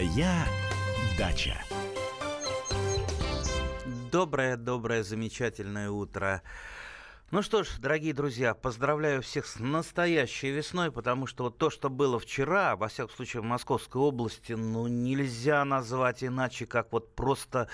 [0.00, 0.46] Моя
[1.18, 1.62] дача.
[4.10, 6.40] Доброе, доброе, замечательное утро.
[7.30, 11.90] Ну что ж, дорогие друзья, поздравляю всех с настоящей весной, потому что вот то, что
[11.90, 17.68] было вчера, во всяком случае в Московской области, ну нельзя назвать иначе, как вот просто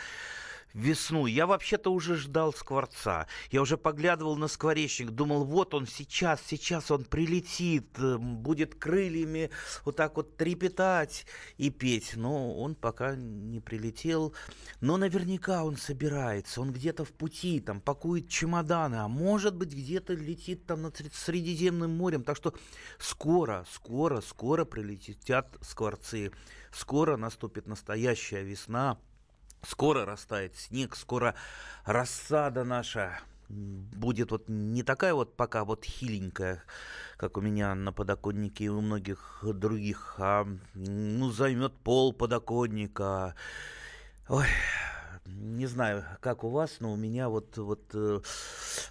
[0.76, 1.26] весну.
[1.26, 3.26] Я вообще-то уже ждал скворца.
[3.50, 9.50] Я уже поглядывал на скворечник, думал, вот он сейчас, сейчас он прилетит, э, будет крыльями
[9.84, 11.26] вот так вот трепетать
[11.56, 12.12] и петь.
[12.16, 14.34] Но он пока не прилетел.
[14.80, 20.12] Но наверняка он собирается, он где-то в пути, там пакует чемоданы, а может быть где-то
[20.12, 22.22] летит там над Средиземным морем.
[22.22, 22.54] Так что
[22.98, 26.32] скоро, скоро, скоро прилетят скворцы.
[26.70, 28.98] Скоро наступит настоящая весна.
[29.68, 31.34] Скоро растает снег, скоро
[31.84, 36.62] рассада наша будет вот не такая вот пока вот хиленькая,
[37.16, 43.34] как у меня на подоконнике и у многих других, а ну, займет пол подоконника.
[44.28, 44.46] Ой,
[45.26, 48.20] не знаю, как у вас, но у меня вот, вот э,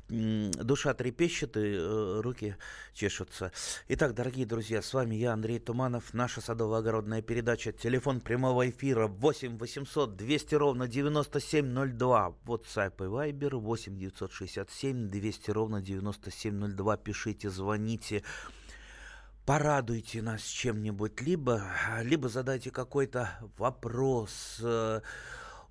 [0.09, 2.55] душа трепещет и э, руки
[2.93, 3.51] чешутся.
[3.87, 7.71] Итак, дорогие друзья, с вами я, Андрей Туманов, наша садово-огородная передача.
[7.71, 12.35] Телефон прямого эфира 8 800 200 ровно 9702.
[12.45, 16.97] WhatsApp и Viber 8 967 200 ровно 9702.
[16.97, 18.23] Пишите, звоните
[19.45, 21.63] порадуйте нас чем-нибудь, либо,
[22.01, 25.01] либо задайте какой-то вопрос, э,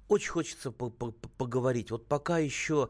[0.08, 1.90] очень хочется по -по поговорить.
[1.90, 2.88] Вот пока еще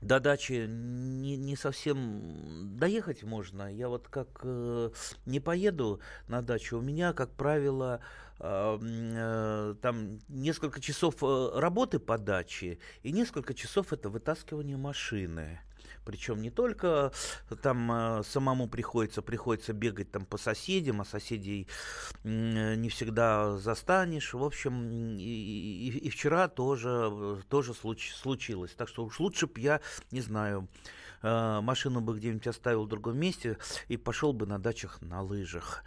[0.00, 3.72] до дачи не, не совсем доехать можно.
[3.72, 4.90] Я вот как э,
[5.24, 8.00] не поеду на дачу, у меня, как правило,
[8.38, 15.60] э, э, там несколько часов э, работы по даче и несколько часов это вытаскивание машины.
[16.06, 17.12] Причем не только
[17.62, 21.66] там э, самому приходится, приходится бегать там по соседям, а соседей
[22.22, 24.32] не всегда застанешь.
[24.32, 28.72] В общем, и, и, и вчера тоже, тоже случ, случилось.
[28.74, 29.80] Так что уж лучше бы я,
[30.12, 30.68] не знаю,
[31.22, 33.58] э, машину бы где-нибудь оставил в другом месте
[33.88, 35.82] и пошел бы на дачах на лыжах.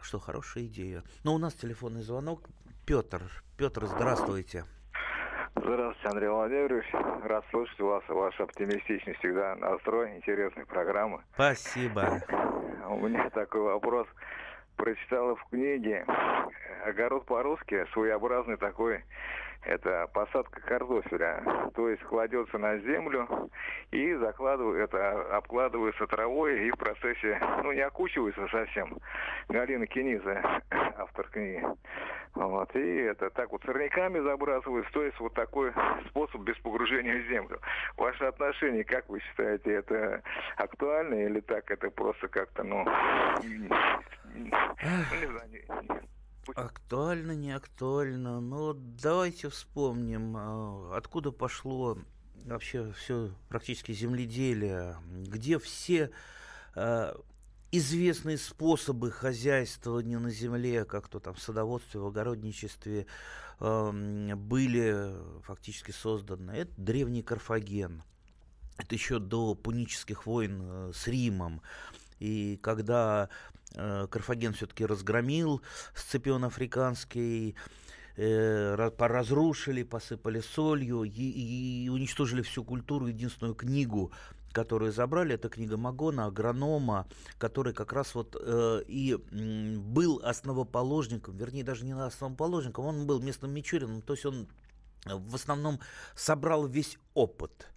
[0.00, 1.02] Что хорошая идея.
[1.24, 2.48] Но у нас телефонный звонок.
[2.86, 3.28] Петр.
[3.56, 4.64] Петр, здравствуйте.
[5.60, 6.86] Здравствуйте, Андрей Владимирович.
[7.24, 11.20] Рад слышать вас ваш оптимистичный всегда настрой, интересные программы.
[11.34, 12.22] Спасибо.
[12.88, 14.06] У меня такой вопрос.
[14.76, 16.06] Прочитала в книге
[16.84, 19.02] «Огород по-русски» своеобразный такой
[19.62, 21.70] это посадка картофеля.
[21.74, 23.50] То есть кладется на землю
[23.90, 28.98] и закладываю, это обкладывается травой и в процессе, ну не окучивается совсем.
[29.48, 30.62] Галина Кениза,
[30.96, 31.64] автор книги.
[32.34, 35.72] Вот, и это так вот сорняками забрасывается, то есть вот такой
[36.08, 37.58] способ без погружения в землю.
[37.96, 40.22] Ваше отношение, как вы считаете, это
[40.56, 42.84] актуально или так это просто как-то, ну
[44.34, 46.07] не знаю,
[46.54, 48.40] Актуально, не актуально.
[48.40, 51.98] Но давайте вспомним, а, откуда пошло
[52.44, 56.10] вообще все практически земледелие, где все
[56.74, 57.14] э,
[57.70, 63.06] известные способы хозяйствования на земле, как то там в садоводстве, в огородничестве,
[63.60, 66.52] э, были фактически созданы.
[66.52, 68.02] Это древний Карфаген.
[68.78, 71.60] Это еще до пунических войн э, с Римом.
[72.20, 73.28] И когда
[73.74, 75.62] Карфаген все-таки разгромил
[75.94, 77.54] Сципион Африканский,
[78.16, 84.12] э, поразрушили, посыпали солью и, и уничтожили всю культуру, единственную книгу,
[84.52, 87.06] которую забрали, это книга Магона, агронома,
[87.38, 89.16] который как раз вот э, и
[89.76, 94.48] был основоположником, вернее, даже не основоположником, он был местным Мичурином, то есть он
[95.04, 95.80] в основном
[96.14, 97.68] собрал весь опыт.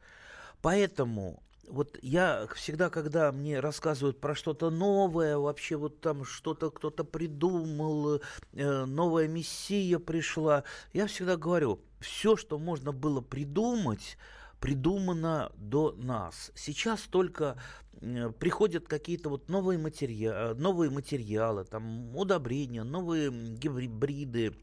[0.61, 1.41] Поэтому
[1.71, 8.21] вот я всегда, когда мне рассказывают про что-то новое, вообще вот там что-то кто-то придумал,
[8.53, 14.17] э, новая мессия пришла, я всегда говорю, все, что можно было придумать,
[14.59, 16.51] придумано до нас.
[16.55, 17.57] Сейчас только
[18.01, 24.53] э, приходят какие-то вот новые, материалы, новые материалы, там удобрения, новые гибриды,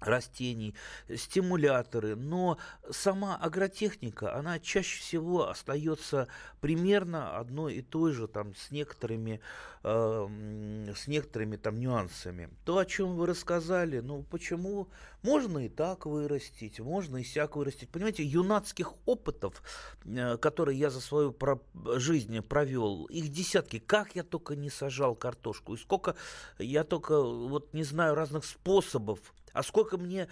[0.00, 0.74] растений,
[1.14, 2.58] стимуляторы, но
[2.90, 6.28] сама агротехника, она чаще всего остается
[6.60, 9.40] примерно одной и той же, там, с некоторыми,
[9.82, 12.50] э, с некоторыми там нюансами.
[12.64, 14.88] То, о чем вы рассказали, ну, почему
[15.22, 17.88] можно и так вырастить, можно и сяк вырастить.
[17.88, 19.62] Понимаете, юнацких опытов,
[20.04, 21.60] э, которые я за свою про-
[21.96, 23.78] жизнь провел, их десятки.
[23.78, 26.16] Как я только не сажал картошку, и сколько
[26.58, 29.20] я только, вот не знаю, разных способов
[29.56, 30.28] а сколько мне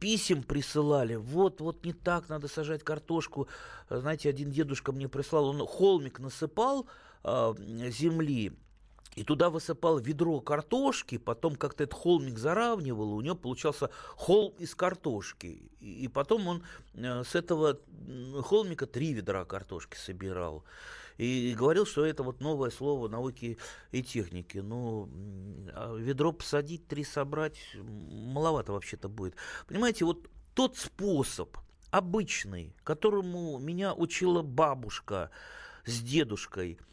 [0.00, 1.14] писем присылали.
[1.14, 3.48] Вот, вот не так надо сажать картошку.
[3.88, 6.88] Знаете, один дедушка мне прислал, он холмик насыпал
[7.22, 7.54] э,
[7.90, 8.52] земли,
[9.14, 14.74] и туда высыпал ведро картошки, потом как-то этот холмик заравнивал, у него получался холм из
[14.74, 15.70] картошки.
[15.80, 16.62] И потом он
[16.94, 17.78] э, с этого
[18.42, 20.64] холмика три ведра картошки собирал.
[21.18, 23.58] И говорил, что это вот новое слово науки
[23.92, 24.58] и техники.
[24.58, 25.10] Ну,
[25.74, 29.34] а ведро посадить, три собрать, маловато вообще-то будет.
[29.66, 31.56] Понимаете, вот тот способ
[31.90, 35.30] обычный, которому меня учила бабушка
[35.84, 36.78] с дедушкой–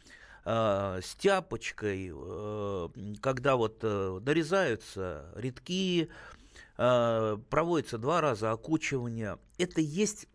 [0.46, 2.88] э, с тяпочкой, э,
[3.20, 6.08] когда вот э, нарезаются редки,
[6.76, 9.38] проводится два раза окучивание.
[9.56, 10.28] Это есть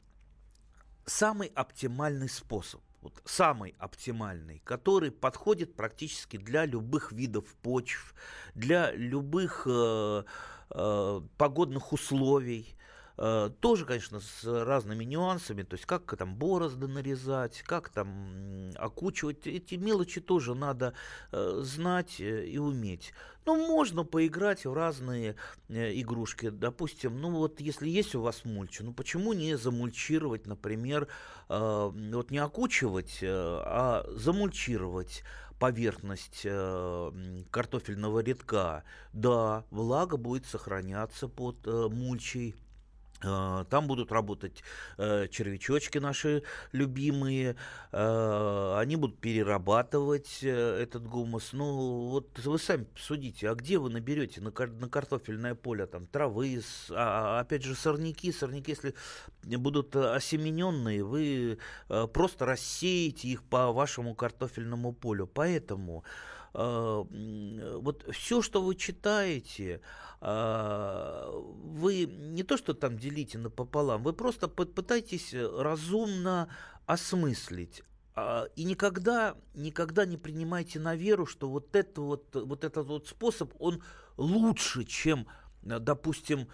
[1.06, 2.82] самый оптимальный способ.
[3.01, 8.13] Вот самый оптимальный, который подходит практически для любых видов почв,
[8.53, 10.24] для любых э,
[10.69, 12.75] э, погодных условий.
[13.24, 19.46] Э, тоже, конечно, с разными нюансами, то есть как там борозды нарезать, как там окучивать,
[19.46, 20.96] эти мелочи тоже надо
[21.32, 23.14] э, знать э, и уметь.
[23.46, 25.36] Ну, можно поиграть в разные
[25.70, 31.08] игрушки, допустим, ну вот если есть у вас мульча, ну почему не замульчировать, например,
[31.48, 35.24] вот не окучивать, а замульчировать
[35.60, 36.44] поверхность
[37.50, 42.56] картофельного редка, да, влага будет сохраняться под мульчей,
[43.22, 44.64] там будут работать
[44.98, 47.56] э, червячочки наши любимые,
[47.92, 51.54] э, они будут перерабатывать э, этот гумус.
[51.54, 56.08] Ну, вот вы сами судите, а где вы наберете на, кар- на картофельное поле там
[56.08, 58.96] травы, а, а опять же сорняки, сорняки, если
[59.58, 61.58] будут осемененные, вы
[61.90, 65.28] э, просто рассеете их по вашему картофельному полю.
[65.28, 69.81] Поэтому э, вот все, что вы читаете,
[70.19, 76.50] а, вы не то, что там делите напополам, вы просто пытаетесь разумно
[76.86, 77.83] осмыслить.
[78.13, 83.07] А, и никогда, никогда не принимайте на веру, что вот, это вот, вот этот вот
[83.07, 83.81] способ, он
[84.18, 85.25] лучше, чем,
[85.62, 86.48] допустим,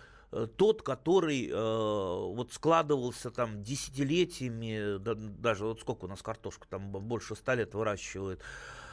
[0.57, 6.91] тот, который э, вот складывался там десятилетиями, да, даже вот сколько у нас картошка там
[6.91, 8.41] больше ста лет выращивают.
[8.41, 8.86] А,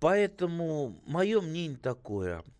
[0.00, 2.42] поэтому мое мнение такое–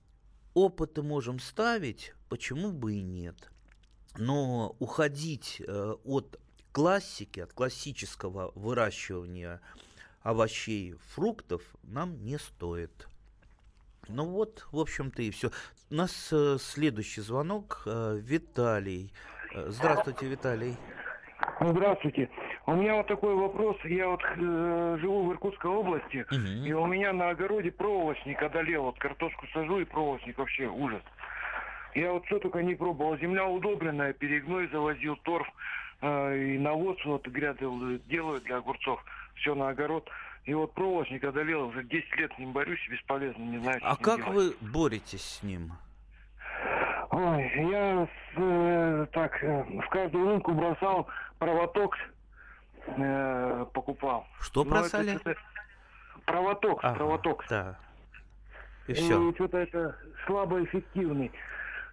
[0.55, 3.51] опыты можем ставить, почему бы и нет.
[4.17, 6.41] Но уходить э, от
[6.73, 9.61] классики, от классического выращивания
[10.23, 13.09] овощей, фруктов нам не стоит.
[14.09, 15.51] Ну вот, в общем-то и все.
[15.91, 17.83] У нас э, следующий звонок.
[17.87, 19.13] Э, Виталий.
[19.53, 20.77] Здравствуйте, Виталий.
[21.61, 22.31] Здравствуйте.
[22.67, 23.77] У меня вот такой вопрос.
[23.85, 26.67] Я вот э, живу в Иркутской области, угу.
[26.67, 28.85] и у меня на огороде проволочник одолел.
[28.85, 31.03] Вот картошку сажу, и проволочник вообще ужас.
[31.95, 33.19] Я вот все только не пробовал.
[33.19, 35.47] Земля удобренная, перегной завозил, торф
[36.01, 37.67] э, и навоз вот гряды
[38.07, 39.05] делаю для огурцов.
[39.37, 40.09] Все на огород.
[40.45, 41.69] И вот проволочник одолел.
[41.69, 44.35] Уже 10 лет с ним борюсь, бесполезно, не знаю, А как делать.
[44.35, 45.73] вы боретесь с ним?
[47.11, 51.07] Ой, я э, так э, в каждую лунку бросал
[51.39, 51.97] проводок,
[52.87, 54.27] э, покупал.
[54.41, 55.17] Что бросали?
[55.17, 55.37] Это,
[56.25, 57.45] проводок, ага, проводок.
[57.49, 57.79] Да.
[58.87, 59.31] И все.
[59.31, 59.97] И что-то это
[60.27, 61.33] слабо эффективный.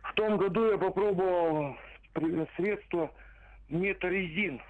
[0.03, 1.77] В том году я попробовал
[2.55, 3.11] средство
[3.69, 4.61] метарезин.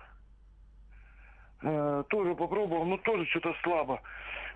[1.63, 4.01] Э, тоже попробовал, но тоже что-то слабо.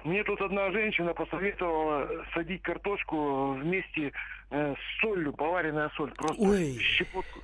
[0.03, 4.12] Мне тут одна женщина посоветовала садить картошку вместе
[4.51, 6.77] э, с солью, поваренная соль, просто Ой.
[6.79, 7.39] щепотку.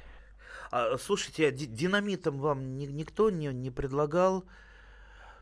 [0.72, 4.46] А, слушайте, динамитом вам ни, никто не, не предлагал?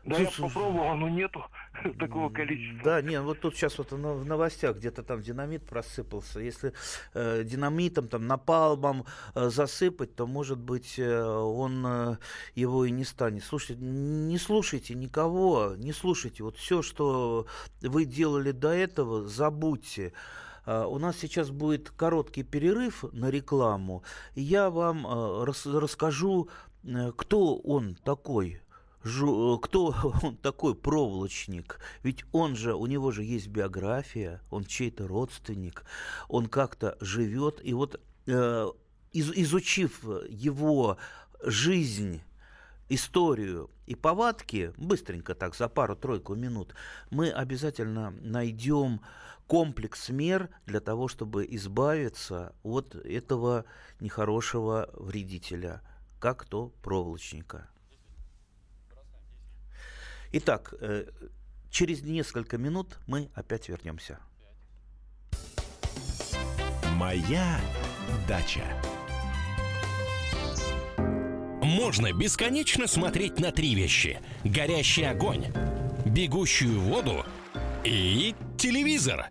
[0.04, 1.44] Да, Слушай, я попробовал, но нету
[1.98, 2.84] такого количества.
[2.84, 6.40] Да, не, вот тут сейчас вот в новостях где-то там динамит просыпался.
[6.40, 6.72] Если
[7.12, 12.16] э, динамитом, там, напалмом э, засыпать, то, может быть, э, он э,
[12.54, 13.44] его и не станет.
[13.44, 16.44] Слушайте, не слушайте никого, не слушайте.
[16.44, 17.46] Вот все, что
[17.82, 20.14] вы делали до этого, забудьте.
[20.66, 24.02] Uh, у нас сейчас будет короткий перерыв на рекламу.
[24.34, 26.48] Я вам uh, рас расскажу,
[26.84, 28.60] uh, кто он такой,
[29.02, 31.80] кто он такой проволочник?
[32.02, 35.84] Ведь он же, у него же есть биография, он чей-то родственник,
[36.28, 37.60] он как-то живет.
[37.62, 38.70] И вот э,
[39.12, 40.98] из, изучив его
[41.42, 42.20] жизнь,
[42.88, 46.74] историю и повадки, быстренько так, за пару-тройку минут,
[47.10, 49.00] мы обязательно найдем
[49.50, 53.64] комплекс мер для того, чтобы избавиться от этого
[53.98, 55.82] нехорошего вредителя,
[56.20, 57.68] как то проволочника.
[60.30, 61.06] Итак, э,
[61.68, 64.20] через несколько минут мы опять вернемся.
[66.94, 67.60] Моя
[68.28, 68.62] дача.
[71.60, 74.20] Можно бесконечно смотреть на три вещи.
[74.44, 75.46] Горящий огонь,
[76.06, 77.24] бегущую воду
[77.82, 79.30] и телевизор.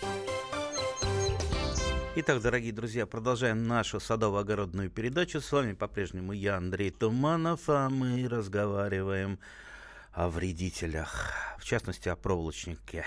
[2.13, 5.39] Итак, дорогие друзья, продолжаем нашу садово-огородную передачу.
[5.39, 9.39] С вами по-прежнему я, Андрей Туманов, а мы разговариваем
[10.13, 13.05] о вредителях, в частности, о проволочнике.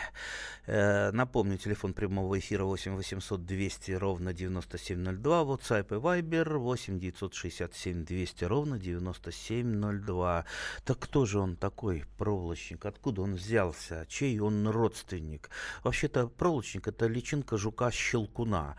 [0.67, 8.05] Э, напомню, телефон прямого эфира 8 800 200 ровно 9702, WhatsApp и Viber 8 967
[8.05, 10.45] 200 ровно 9702.
[10.85, 12.87] Так кто же он такой, проволочник?
[12.87, 14.07] Откуда он взялся?
[14.09, 15.51] Чей он родственник?
[15.83, 18.77] Вообще-то проволочник– это личинка жука-щелкуна.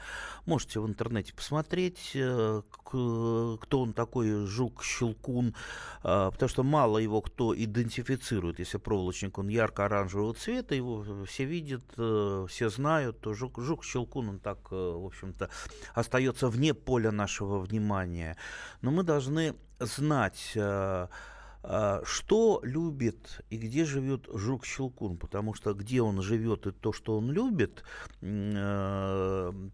[0.47, 5.49] Можете в интернете посмотреть, э, кто он такой жук-щелкун,
[6.03, 8.14] э, потому что мало его кто идентифицирует.
[8.59, 14.29] Если проволочник, он ярко-оранжевого цвета, его все видят, э, все знают, то жук, жук щелкун,
[14.29, 15.49] он так, э, в общем-то,
[15.93, 18.37] остается вне поля нашего внимания.
[18.81, 21.07] Но мы должны знать, э,
[22.03, 27.31] что любит и где живет жук-щелкун, потому что где он живет и то, что он
[27.31, 27.83] любит,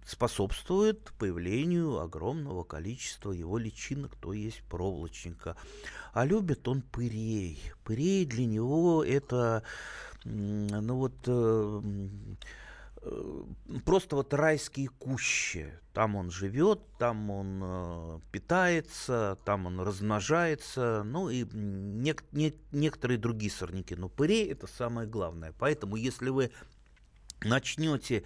[0.06, 5.58] способствует появлению огромного количества его личинок, то есть проволочника.
[6.14, 7.62] А любит он пырей.
[7.84, 9.64] Пырей для него это
[10.24, 11.82] ну вот э,
[13.02, 13.44] э,
[13.86, 15.74] просто вот райские кущи.
[15.94, 23.18] Там он живет, там он э, питается, там он размножается, ну и нек- не- некоторые
[23.18, 23.96] другие сорняки.
[23.96, 25.54] Но пырей это самое главное.
[25.58, 26.52] Поэтому если вы
[27.42, 28.24] начнете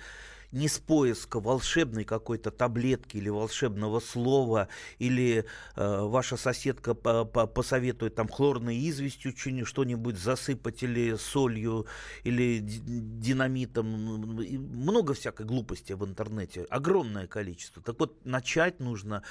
[0.51, 4.67] не с поиска волшебной какой-то таблетки или волшебного слова,
[4.99, 9.33] или э, ваша соседка по -по посоветует там хлорной известью
[9.65, 11.85] что-нибудь засыпать, или солью,
[12.23, 13.85] или динамитом.
[13.87, 17.81] Много всякой глупости в интернете, огромное количество.
[17.81, 19.23] Так вот, начать нужно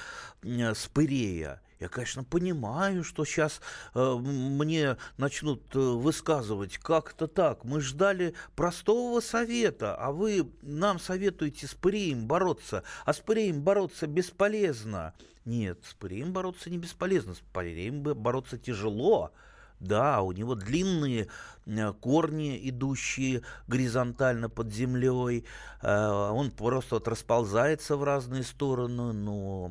[0.43, 1.61] с пырея.
[1.85, 3.61] Я, конечно, понимаю, что сейчас
[3.93, 7.63] э, мне начнут э, высказывать как-то так.
[7.63, 12.81] Мы ждали простого совета, а вы нам советуете с Пыреем бороться.
[13.05, 15.13] А с Пыреем бороться бесполезно.
[15.45, 17.35] Нет, с Пыреем бороться не бесполезно.
[17.35, 19.31] С Пыреем бороться тяжело.
[19.79, 21.27] Да, у него длинные
[21.67, 25.45] э, корни, идущие горизонтально под землей.
[25.83, 29.13] Э, он просто вот расползается в разные стороны.
[29.13, 29.69] Но,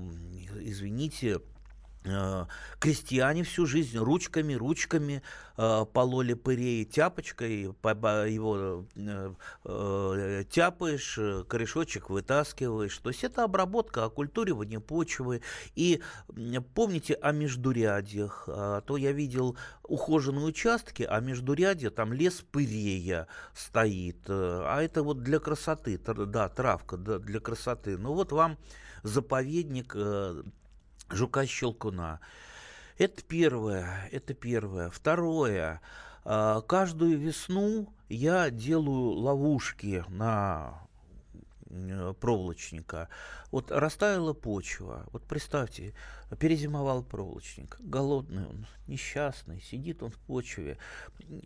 [0.61, 1.40] извините,
[2.78, 5.23] крестьяне всю жизнь ручками, ручками
[5.56, 9.32] э, пололи пырей тяпочкой, по, его э,
[9.64, 11.18] э, тяпаешь,
[11.49, 12.99] корешочек вытаскиваешь.
[12.99, 15.40] То есть это обработка, оккультуривание почвы.
[15.75, 16.02] И
[16.75, 18.44] помните о междурядьях.
[18.49, 24.25] А то я видел ухоженные участки, а междурядье там лес пырея стоит.
[24.28, 27.96] А это вот для красоты, да, травка для красоты.
[27.96, 28.58] Ну вот вам
[29.04, 30.42] заповедник э,
[31.11, 32.20] жука-щелкуна.
[32.99, 34.90] Это первое, это первое.
[34.90, 35.80] Второе,
[36.25, 40.84] а, каждую весну я делаю ловушки на
[42.21, 43.09] проволочника.
[43.50, 45.07] Вот растаяла почва.
[45.12, 45.95] Вот представьте,
[46.38, 47.76] перезимовал проволочник.
[47.81, 50.78] Голодный он, несчастный, сидит он в почве,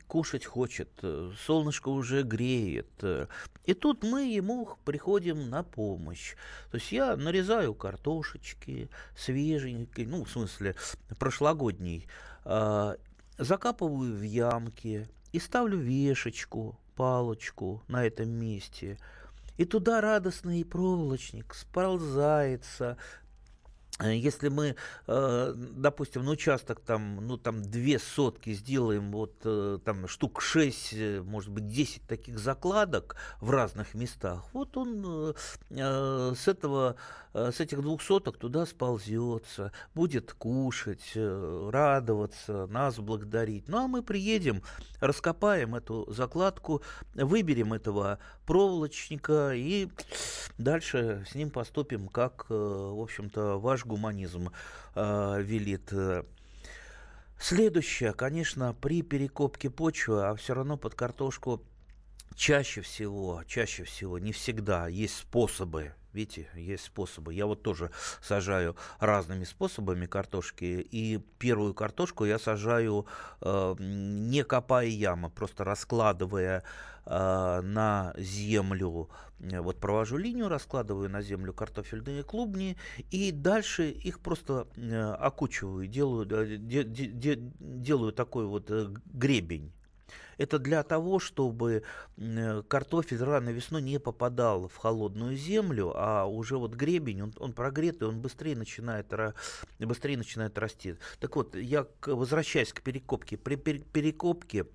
[0.06, 2.88] кушать хочет, э, солнышко уже греет.
[3.64, 6.34] И тут мы ему приходим на помощь.
[6.70, 10.76] То есть я нарезаю картошечки свеженькие, ну, в смысле,
[11.18, 12.06] прошлогодней,
[12.44, 12.96] а,
[13.36, 18.98] закапываю в ямки и ставлю вешечку, палочку на этом месте–
[19.58, 22.96] и туда радостный проволочник сползается,
[24.00, 29.78] Э, если мы, э, допустим, на участок там, ну, там две сотки сделаем, вот э,
[29.84, 35.34] там штук 6, может быть, 10 таких закладок в разных местах, вот он
[35.70, 36.96] с этого,
[37.32, 43.68] с этих двух соток туда сползется, будет кушать, радоваться, нас благодарить.
[43.68, 44.62] Ну, а мы приедем,
[45.00, 46.82] раскопаем эту закладку,
[47.14, 48.18] выберем этого
[48.48, 49.88] проволочника и
[50.56, 54.48] дальше с ним поступим, как, в общем-то, ваш гуманизм
[54.94, 55.92] э, велит.
[57.38, 61.62] Следующее, конечно, при перекопке почвы, а все равно под картошку
[62.34, 67.32] чаще всего, чаще всего, не всегда есть способы Видите, есть способы.
[67.32, 70.64] Я вот тоже сажаю разными способами картошки.
[70.90, 73.06] И первую картошку я сажаю
[73.40, 76.64] э, не копая ямы, просто раскладывая
[77.06, 79.08] э, на землю.
[79.38, 82.76] Вот провожу линию, раскладываю на землю картофельные клубни
[83.12, 88.88] и дальше их просто э, окучиваю, делаю, э, де, де, де, делаю такой вот э,
[89.04, 89.72] гребень
[90.38, 91.82] это для того, чтобы
[92.68, 98.08] картофель рано весной не попадал в холодную землю, а уже вот гребень, он, он прогретый,
[98.08, 99.12] он быстрее начинает,
[99.78, 100.96] быстрее начинает расти.
[101.20, 104.66] Так вот, я возвращаясь к перекопке, при перекопке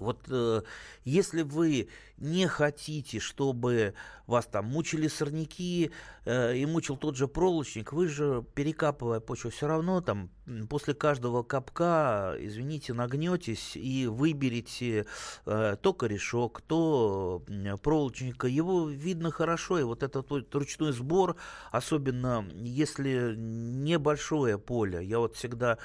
[0.00, 0.62] вот э,
[1.04, 1.88] если вы
[2.18, 3.94] не хотите, чтобы
[4.26, 5.90] вас там мучили сорняки
[6.24, 10.30] э, и мучил тот же проволочник, вы же, перекапывая почву, все равно там
[10.68, 15.06] после каждого капка, извините, нагнетесь и выберете
[15.46, 17.42] э, то корешок, то
[17.82, 18.46] проволочника.
[18.46, 21.36] Его видно хорошо, и вот этот вот ручной сбор,
[21.70, 25.78] особенно если небольшое поле, я вот всегда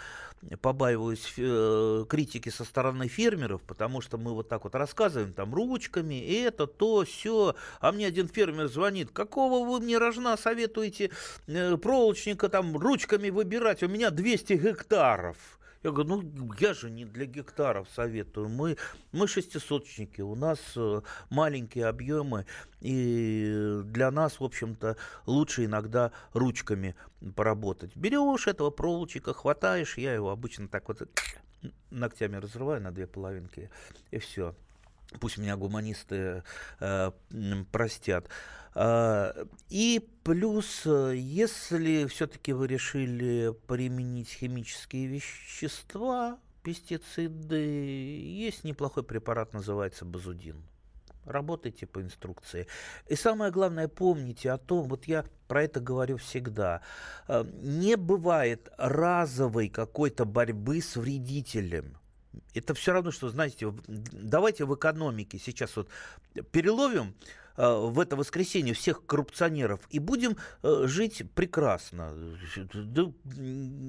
[0.61, 6.19] побаиваюсь э, критики со стороны фермеров, потому что мы вот так вот рассказываем там ручками,
[6.43, 11.11] это, то, все, а мне один фермер звонит, какого вы мне рожна советуете
[11.47, 15.37] э, проволочника там ручками выбирать, у меня 200 гектаров.
[15.83, 18.47] Я говорю, ну я же не для гектаров советую.
[18.47, 18.77] Мы,
[19.11, 22.45] мы шестисоточники, у нас э, маленькие объемы,
[22.79, 24.95] и для нас, в общем-то,
[25.25, 26.95] лучше иногда ручками
[27.35, 27.93] поработать.
[27.97, 31.01] Берешь этого проволочика, хватаешь, я его обычно так вот
[31.91, 33.69] ногтями разрываю на две половинки,
[34.11, 34.55] и все.
[35.19, 36.43] Пусть меня гуманисты
[36.79, 37.11] э,
[37.71, 38.29] простят.
[38.75, 49.53] Э, и плюс, э, если все-таки вы решили применить химические вещества, пестициды, есть неплохой препарат,
[49.53, 50.63] называется базудин.
[51.25, 52.67] Работайте по инструкции.
[53.07, 56.81] И самое главное, помните о том, вот я про это говорю всегда,
[57.27, 61.97] э, не бывает разовой какой-то борьбы с вредителем.
[62.53, 65.87] Это все равно, что, знаете, давайте в экономике сейчас вот
[66.51, 67.13] переловим
[67.57, 72.15] в это воскресенье всех коррупционеров и будем э, жить прекрасно.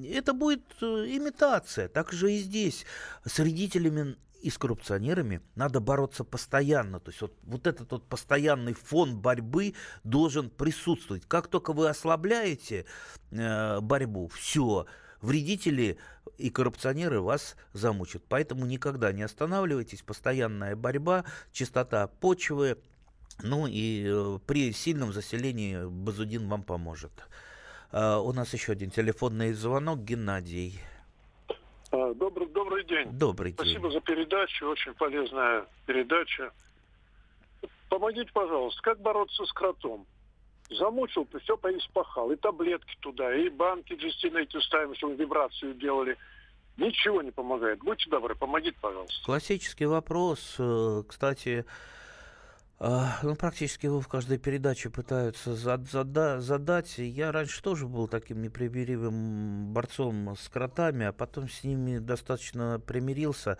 [0.07, 1.89] Это будет э, имитация.
[1.89, 2.85] Так же и здесь.
[3.25, 7.01] С вредителями и с коррупционерами надо бороться постоянно.
[7.01, 11.25] То есть вот, вот этот вот постоянный фон борьбы должен присутствовать.
[11.27, 12.85] Как только вы ослабляете
[13.31, 14.85] э, борьбу, все,
[15.23, 15.97] вредители
[16.37, 18.23] и коррупционеры вас замучат.
[18.29, 20.03] Поэтому никогда не останавливайтесь.
[20.03, 22.77] Постоянная борьба, чистота почвы.
[23.43, 27.13] Ну и э, при сильном заселении Базудин вам поможет.
[27.93, 30.01] Э, у нас еще один телефонный звонок.
[30.01, 30.81] Геннадий.
[31.91, 33.09] А, добрый, добрый день.
[33.13, 33.57] Добрый день.
[33.57, 34.69] Спасибо за передачу.
[34.69, 36.53] Очень полезная передача.
[37.89, 40.07] Помогите, пожалуйста, как бороться с кротом?
[40.71, 42.33] Замучил, ты все поиспахал.
[42.33, 46.17] И таблетки туда, и банки жестяные эти ставим, чтобы вибрацию делали.
[46.77, 47.79] Ничего не помогает.
[47.81, 49.25] Будьте добры, помогите, пожалуйста.
[49.25, 50.57] Классический вопрос.
[50.59, 51.71] Э, кстати, а,
[52.81, 56.99] ну, практически его в каждой передаче пытаются зад, зада, задать.
[56.99, 63.59] Я раньше тоже был таким непримиримым борцом с кротами, а потом с ними достаточно примирился.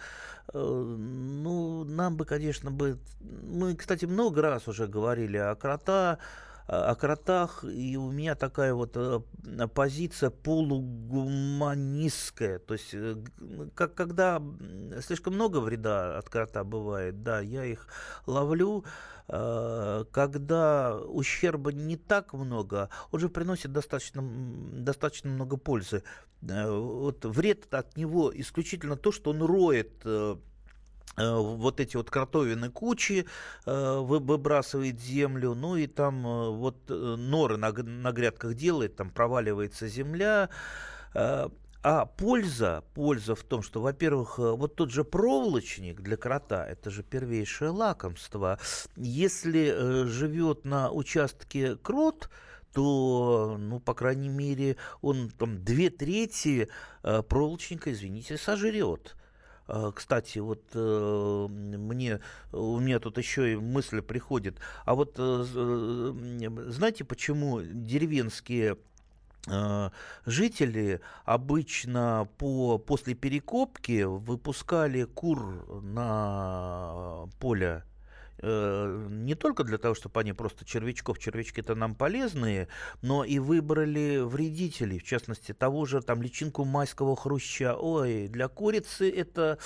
[0.53, 2.99] Э, ну, нам бы, конечно, бы...
[3.21, 6.19] Мы, кстати, много раз уже говорили о крота,
[6.67, 9.21] о кротах, и у меня такая вот э,
[9.75, 12.59] позиция полугуманистская.
[12.59, 13.23] То есть, э,
[13.75, 14.43] как, когда
[15.07, 17.87] слишком много вреда от крота бывает, да, я их
[18.25, 18.87] ловлю,
[19.29, 26.03] э, когда ущерба не так много, он же приносит достаточно, достаточно много пользы.
[26.41, 30.03] Вот вред от него исключительно то, что он роет
[31.17, 33.27] вот эти вот кротовины кучи
[33.67, 39.87] э, выбрасывает землю, ну и там э, вот норы на, на грядках делает, там проваливается
[39.87, 40.49] земля.
[41.87, 47.03] А польза, польза в том, что, во-первых, вот тот же проволочник для крота, это же
[47.03, 48.59] первейшее лакомство.
[48.97, 52.31] Если живет на участке крот,
[52.73, 56.71] то, ну, по крайней мере, он там две трети
[57.03, 59.15] проволочника, извините, сожрет.
[59.67, 62.21] А, кстати, вот э, мне,
[62.53, 64.59] у меня тут еще и мысль приходит.
[64.85, 68.77] А вот э, э, знаете, почему деревенские
[70.25, 77.85] жители обычно по, после перекопки выпускали кур на поле
[78.43, 82.69] не только для того, чтобы они просто червячков, червячки-то нам полезные,
[83.03, 87.77] но и выбрали вредителей, в частности, того же там личинку майского хруща.
[87.77, 89.59] Ой, для курицы это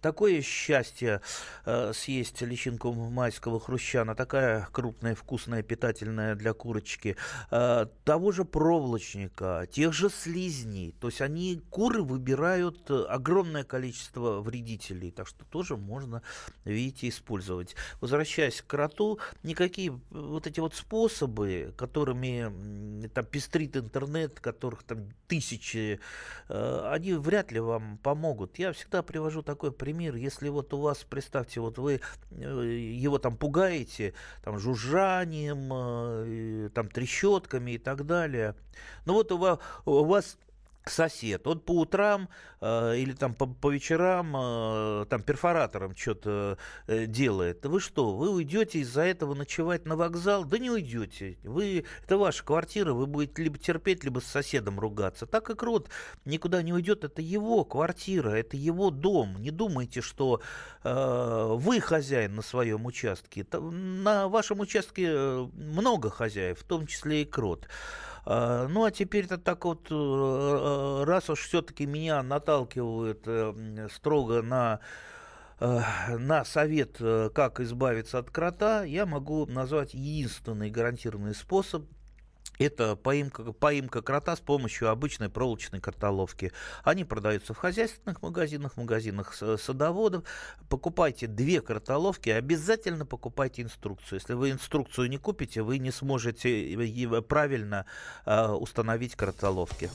[0.00, 1.20] такое счастье
[1.64, 7.16] э, съесть личинку майского хруща, она такая крупная, вкусная, питательная для курочки.
[7.50, 15.10] Э, того же проволочника, тех же слизней, то есть они, куры выбирают огромное количество вредителей,
[15.10, 16.22] так что тоже можно,
[16.64, 17.76] видите, использовать.
[18.18, 26.00] Возвращаясь к кроту, никакие вот эти вот способы, которыми там пестрит интернет, которых там тысячи,
[26.48, 28.58] э, они вряд ли вам помогут.
[28.58, 32.00] Я всегда привожу такой пример, если вот у вас, представьте, вот вы
[32.32, 38.56] э, его там пугаете, там жужжанием, э, там трещотками и так далее.
[39.04, 40.38] Ну вот у вас, у вас
[40.90, 42.28] сосед, он по утрам
[42.60, 47.64] э, или там по, по вечерам э, там перфоратором что-то э, делает.
[47.64, 50.44] Вы что, вы уйдете из-за этого ночевать на вокзал?
[50.44, 51.38] Да не уйдете.
[51.44, 55.26] Вы, это ваша квартира, вы будете либо терпеть, либо с соседом ругаться.
[55.26, 55.88] Так как род
[56.24, 59.36] никуда не уйдет, это его квартира, это его дом.
[59.38, 60.40] Не думайте, что
[60.84, 63.46] э, вы хозяин на своем участке.
[63.52, 67.68] На вашем участке э, много хозяев, в том числе и крот.
[68.24, 73.88] А, ну, а теперь это так вот, э, э, раз уж все-таки меня наталкивают э,
[73.92, 74.80] строго на
[75.60, 76.98] на совет,
[77.34, 81.84] как избавиться от крота, я могу назвать единственный гарантированный способ
[82.58, 86.52] это поимка, поимка крота с помощью обычной проволочной картоловки.
[86.84, 90.24] Они продаются в хозяйственных магазинах, магазинах садоводов.
[90.68, 94.18] Покупайте две картоловки, обязательно покупайте инструкцию.
[94.18, 97.86] Если вы инструкцию не купите, вы не сможете правильно
[98.26, 99.90] э, установить картоловки.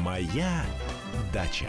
[0.00, 0.64] Моя
[1.32, 1.68] дача.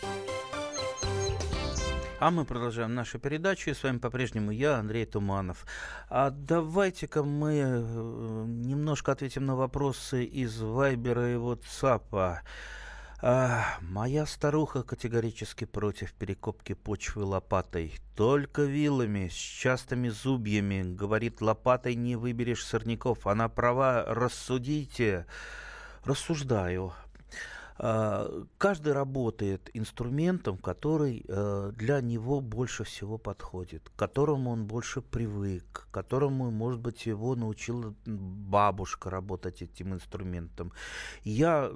[2.21, 3.71] А мы продолжаем нашу передачу.
[3.71, 5.65] И с вами по-прежнему я, Андрей Туманов.
[6.07, 12.41] А давайте-ка мы э, немножко ответим на вопросы из Вайбера и WhatsApp.
[13.23, 17.95] А, моя старуха категорически против перекопки почвы лопатой.
[18.15, 20.83] Только вилами, с частыми зубьями.
[20.83, 23.25] Говорит, лопатой не выберешь сорняков.
[23.25, 25.25] Она права, рассудите.
[26.05, 26.93] Рассуждаю.
[27.83, 35.01] А, каждый работает инструментом, который э, для него больше всего подходит, к которому он больше
[35.01, 40.71] привык, к которому, может быть, его научила бабушка работать этим инструментом.
[41.23, 41.71] Я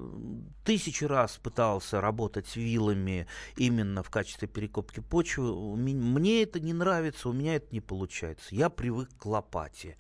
[0.64, 3.26] тысячи раз пытался работать вилами
[3.58, 5.76] именно в качестве перекопки почвы.
[5.76, 8.54] Мне это не нравится, у меня это не получается.
[8.54, 9.98] Я привык к лопате.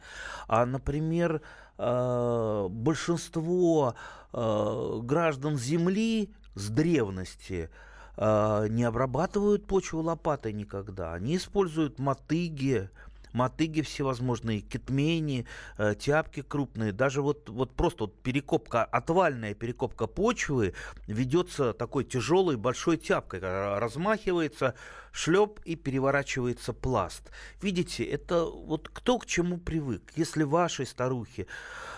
[0.47, 1.41] А, например,
[1.77, 3.95] э, большинство
[4.33, 7.69] э, граждан Земли с древности
[8.17, 11.13] э, не обрабатывают почву лопатой никогда.
[11.13, 12.89] Они используют мотыги,
[13.35, 15.45] мотыги всевозможные, кетмени,
[15.77, 16.91] э, тяпки крупные.
[16.91, 20.73] Даже вот, вот просто вот перекопка, отвальная перекопка почвы
[21.07, 23.41] ведется такой тяжелой большой тяпкой.
[23.41, 24.75] Размахивается
[25.15, 27.31] шлеп и переворачивается пласт.
[27.61, 30.11] Видите, это вот кто к чему привык.
[30.15, 31.47] Если вашей старухе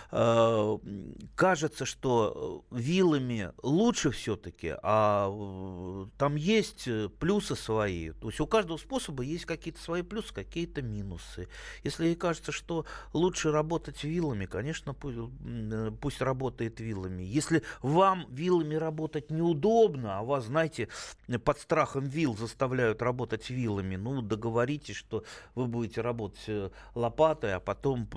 [0.10, 0.78] Э,
[1.36, 6.88] кажется, что вилами лучше все-таки, а э, там есть
[7.20, 8.12] плюсы свои.
[8.12, 11.50] То есть у каждого способа есть какие-то свои плюсы, какие-то минусы.
[11.84, 17.24] Если ей кажется, что лучше работать вилами, конечно, пусть, э, пусть работает вилами.
[17.24, 20.88] Если вам вилами работать неудобно, а вас, знаете,
[21.44, 25.24] под страхом вил заставляют работать вилами, ну, договоритесь, что
[25.56, 28.08] вы будете работать лопатой, а потом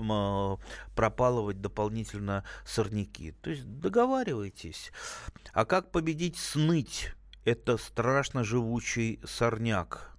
[0.95, 3.31] пропалывать дополнительно дополнительно сорняки.
[3.41, 4.91] То есть договаривайтесь.
[5.53, 7.13] А как победить сныть?
[7.45, 10.10] Это страшно живучий сорняк.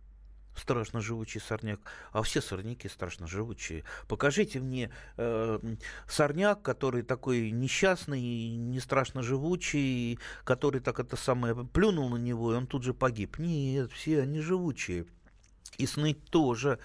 [0.55, 1.81] Страшно живучий сорняк.
[2.13, 3.85] А все сорняки страшно живучие.
[4.07, 5.59] Покажите мне э,
[6.07, 12.57] сорняк, который такой несчастный, не страшно живучий, который так это самое плюнул на него, и
[12.57, 13.39] он тут же погиб.
[13.39, 15.07] Нет, все они живучие.
[15.79, 16.79] И сныть тоже.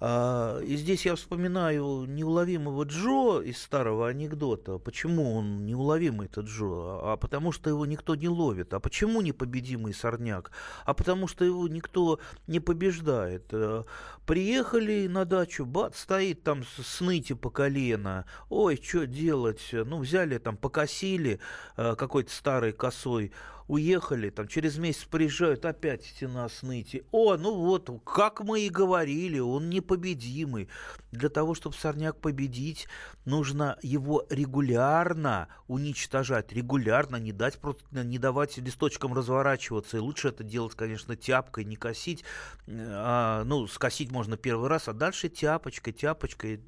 [0.00, 4.78] А, и здесь я вспоминаю неуловимого Джо из старого анекдота.
[4.78, 7.00] Почему он неуловимый, этот Джо?
[7.02, 8.74] А потому что его никто не ловит.
[8.74, 10.52] А почему непобедимый сорняк?
[10.84, 13.46] А потому что его никто не побеждает.
[13.52, 13.84] Э,
[14.26, 18.24] приехали на дачу, бац, стоит там сныти по колено.
[18.50, 19.68] Ой, что делать?
[19.72, 21.40] Ну, взяли там, покосили
[21.76, 23.32] какой-то старой косой
[23.68, 27.04] уехали, там через месяц приезжают, опять стена сныти.
[27.12, 30.68] О, ну вот, как мы и говорили, он непобедимый.
[31.12, 32.86] Для того, чтобы сорняк победить,
[33.24, 39.98] нужно его регулярно уничтожать, регулярно не дать просто не давать листочкам разворачиваться.
[39.98, 42.24] И лучше это делать, конечно, тяпкой, не косить.
[42.66, 46.58] А, ну, скосить можно первый раз, а дальше тяпочкой, тяпочкой.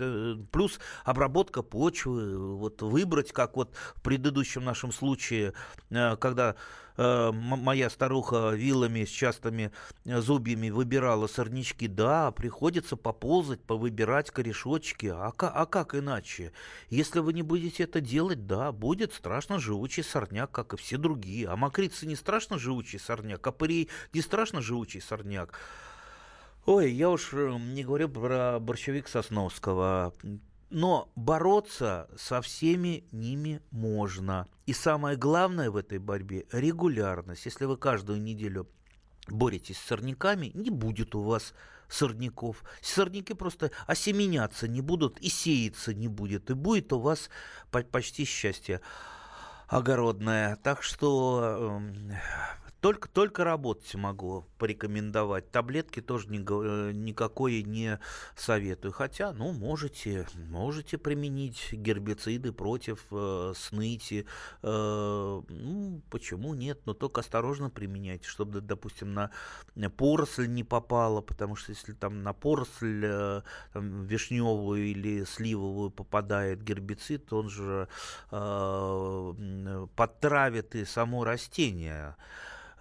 [0.53, 5.55] Плюс обработка почвы, вот выбрать, как вот в предыдущем нашем случае,
[5.91, 6.57] э, когда
[6.90, 9.73] Э, моя старуха вилами с частыми
[10.05, 16.53] э, зубьями выбирала сорнячки, да, приходится поползать, повыбирать корешочки, а, а как иначе?
[16.89, 21.49] Если вы не будете это делать, да, будет страшно живучий сорняк, как и все другие.
[21.49, 25.59] А мокрица не страшно живучий сорняк, а парей не страшно живучий сорняк.
[26.67, 30.13] Ой, я уж э, не говорю про борщевик Сосновского.
[30.71, 34.47] Но бороться со всеми ними можно.
[34.67, 37.45] И самое главное в этой борьбе– регулярность.
[37.45, 38.69] Если вы каждую неделю
[39.29, 41.55] боретесь с сорняками, не будет у вас
[41.89, 42.63] сорняков.
[42.81, 46.51] Сорняки просто осеменяться не будут и сеяться не будет.
[46.51, 47.31] И будет у вас
[47.91, 48.81] почти счастье
[49.67, 50.57] огородное.
[50.57, 52.13] Так что эм,
[52.81, 55.51] только, только работать могу порекомендовать.
[55.51, 57.99] Таблетки тоже ни, э, никакой не
[58.37, 58.93] советую.
[58.93, 64.27] Хотя, ну, можете, можете применить гербициды против э, сныти.
[64.63, 66.81] Э, ну, почему нет?
[66.87, 69.31] Но только осторожно применяйте, чтобы, допустим, на
[69.97, 76.63] поросль не попало, потому что если там на поросль э, там, вишневую или сливовую попадает
[76.63, 77.89] гербицид, он же
[78.31, 82.17] э, подтравит и само растение.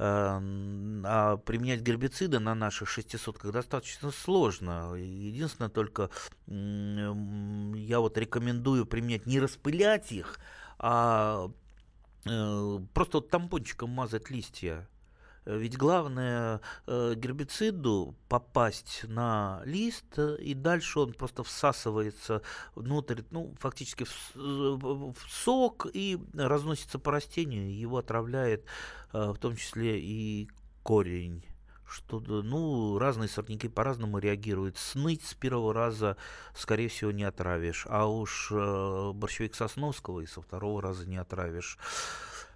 [0.01, 4.93] Эм, а применять гербициды на наших шестисотках достаточно сложно.
[4.93, 6.09] Единственное только,
[6.47, 10.39] я вот рекомендую применять, не распылять их,
[10.77, 11.51] а
[12.25, 14.87] э, просто вот тампончиком мазать листья
[15.57, 22.41] ведь главное э, гербициду попасть на лист, э, и дальше он просто всасывается
[22.75, 28.65] внутрь, ну, фактически в, в сок и разносится по растению, его отравляет
[29.13, 30.49] э, в том числе и
[30.83, 31.43] корень
[31.89, 34.77] что ну, разные сорняки по-разному реагируют.
[34.77, 36.17] Сныть с первого раза,
[36.53, 37.87] скорее всего, не отравишь.
[37.89, 41.77] А уж э, борщевик Сосновского и со второго раза не отравишь.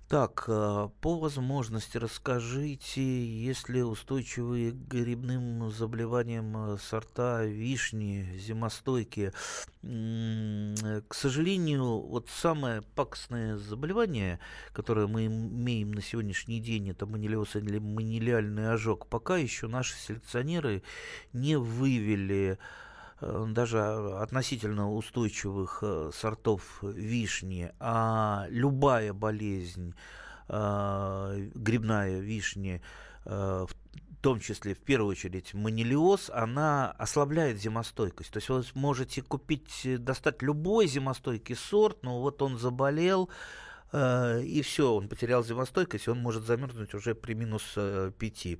[0.10, 9.34] Так, э, по возможности расскажите, есть ли устойчивые к грибным заболеваниям э, сорта вишни, зимостойкие.
[9.82, 14.40] К сожалению, вот самое пакостное заболевание,
[14.74, 20.84] которое мы имеем на сегодняшний день, это манилиоз или манилиальный ожог, пока еще наши селекционеры
[21.32, 22.93] не вывели Э,
[23.50, 23.82] даже
[24.20, 29.96] относительно устойчивых э, сортов вишни, а любая болезнь
[30.50, 32.82] э, грибная вишни,
[33.26, 33.70] в
[34.22, 38.32] том числе, в первую очередь, манилиоз, она ослабляет зимостойкость.
[38.32, 43.30] То есть вы можете купить, достать любой зимостойкий сорт, но вот он заболел,
[43.94, 48.58] и все, он потерял зимостойкость, и он может замерзнуть уже при минус 5.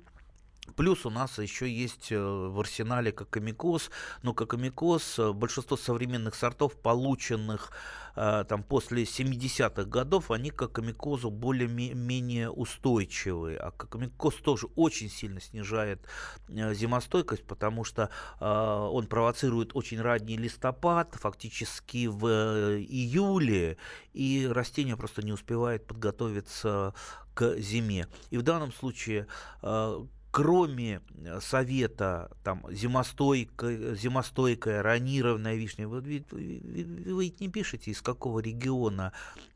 [0.76, 3.90] Плюс у нас еще есть э, в арсенале кокомикоз,
[4.22, 7.70] но кокомикоз, э, большинство современных сортов, полученных
[8.16, 13.58] э, там после 70-х годов, они к кокомикозу более-менее устойчивые.
[13.58, 16.00] А кокомикоз тоже очень сильно снижает
[16.48, 22.26] зимостойкость, потому что он провоцирует очень ранний листопад, фактически в
[22.78, 23.76] июле,
[24.12, 26.94] и растение просто не успевает подготовиться
[27.34, 28.08] к зиме.
[28.30, 29.26] И в данном случае
[30.34, 38.02] кроме э, совета там зимостойкая, зимостойкая ранированная вишня, вы, вы, вы, вы не пишете из
[38.02, 39.12] какого региона,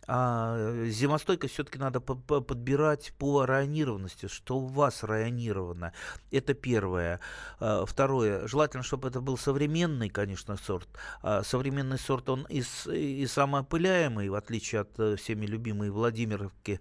[0.07, 5.93] а зимостойкость все-таки надо подбирать по районированности, что у вас районировано.
[6.31, 7.19] Это первое.
[7.59, 8.47] А, второе.
[8.47, 10.89] Желательно, чтобы это был современный, конечно, сорт.
[11.23, 16.79] А современный сорт, он и, и самоопыляемый, в отличие от э, всеми любимой Владимировки,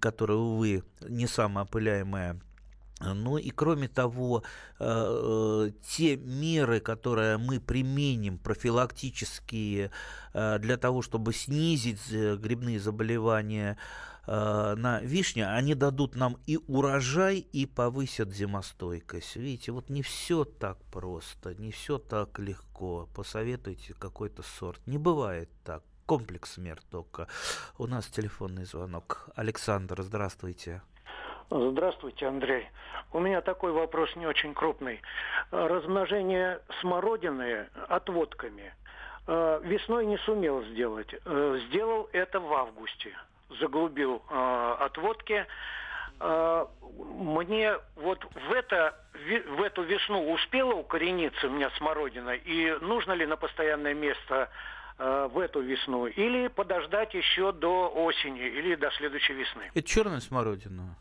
[0.00, 2.40] которая, увы, не самоопыляемая
[3.00, 4.42] Ну и кроме того,
[4.78, 9.90] э, те меры, которые мы применим, профилактические,
[10.34, 13.76] э, для того, чтобы снизить э, грибные заболевания
[14.30, 19.36] на вишне, они дадут нам и урожай, и повысят зимостойкость.
[19.36, 23.08] Видите, вот не все так просто, не все так легко.
[23.14, 24.86] Посоветуйте какой-то сорт.
[24.86, 25.82] Не бывает так.
[26.04, 27.26] Комплекс мер только.
[27.78, 29.30] У нас телефонный звонок.
[29.34, 30.82] Александр, здравствуйте.
[31.50, 32.68] Здравствуйте, Андрей.
[33.12, 35.00] У меня такой вопрос не очень крупный.
[35.50, 38.74] Размножение смородины отводками
[39.26, 41.14] э, весной не сумел сделать.
[41.24, 43.16] Э, сделал это в августе.
[43.60, 45.46] Заглубил э, отводки.
[46.20, 53.24] Мне вот в, это, в эту весну успела укорениться у меня смородина, и нужно ли
[53.24, 54.50] на постоянное место
[54.98, 59.70] в эту весну, или подождать еще до осени, или до следующей весны.
[59.72, 60.96] Это черная смородина?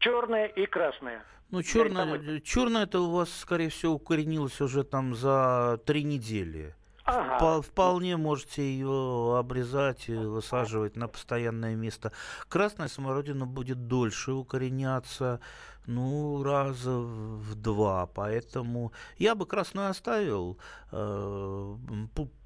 [0.00, 1.22] Черная и красная.
[1.50, 6.74] Ну, черная, черная это у вас, скорее всего, укоренилось уже там за три недели.
[7.04, 7.60] Ага.
[7.60, 12.12] Вполне можете ее обрезать и высаживать на постоянное место.
[12.48, 15.40] Красная смородина будет дольше укореняться,
[15.86, 18.06] ну, раза в два.
[18.06, 20.58] Поэтому я бы красную оставил.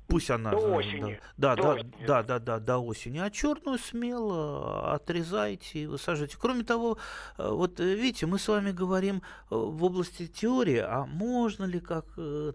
[0.07, 0.51] Пусть она...
[0.51, 1.19] До осени.
[1.37, 3.19] Да, да, до да, да, да, да, до осени.
[3.19, 6.37] А черную смело отрезайте и высаживайте.
[6.39, 6.99] Кроме того,
[7.39, 11.81] э, вот э, видите, мы с вами говорим э, в области теории, а можно ли,
[11.81, 12.07] как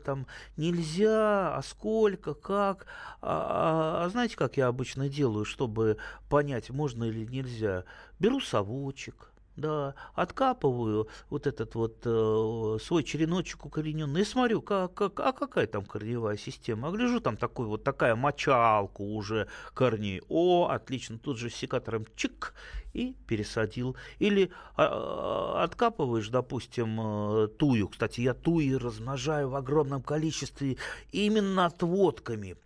[0.05, 2.85] там, нельзя, а сколько, как.
[3.21, 5.97] А, а, а знаете, как я обычно делаю, чтобы
[6.29, 7.83] понять, можно или нельзя?
[8.19, 15.19] Беру совочек, да, откапываю вот этот вот э, свой череночек укорененный и смотрю, как, как,
[15.19, 16.87] а какая там корневая система.
[16.87, 20.21] А гляжу, там такой вот такая мочалка уже корней.
[20.29, 22.53] О, отлично, тут же секатором чик
[22.93, 23.95] и пересадил.
[24.19, 27.87] Или а, откапываешь, допустим, э, тую.
[27.89, 30.77] Кстати, я туи размножаю в огромном количестве
[31.11, 32.57] именно отводками.